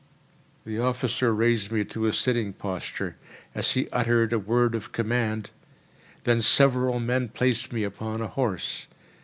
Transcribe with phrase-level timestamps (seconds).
[0.65, 3.17] The officer raised me to a sitting posture,
[3.53, 5.51] as he uttered a word of command;
[6.23, 8.87] then several men placed me upon a horse.